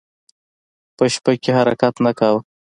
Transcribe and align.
په 0.97 1.03
شپه 1.13 1.33
کې 1.41 1.51
حرکت 1.57 1.95
نه 2.05 2.11
کاوه. 2.19 2.39